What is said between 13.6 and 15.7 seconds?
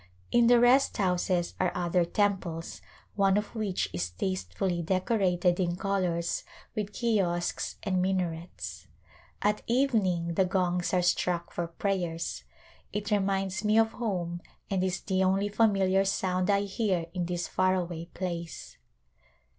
me of home and is the only